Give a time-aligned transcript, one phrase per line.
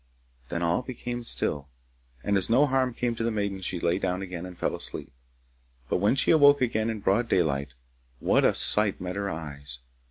[0.49, 1.69] Then all became still,
[2.23, 5.11] and as no harm came to the maiden she lay down again and fell asleep.
[5.89, 7.75] But when she awoke again in broad daylight,
[8.17, 9.77] what a sight met her eyes!